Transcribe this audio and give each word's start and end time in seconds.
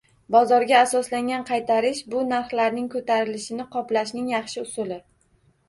Bozorga 0.35 0.79
asoslangan 0.85 1.43
qaytarish-bu 1.49 2.23
narxlarning 2.31 2.89
ko'tarilishini 2.97 3.69
qoplashning 3.79 4.35
yaxshi 4.35 4.67
usuli 4.69 5.03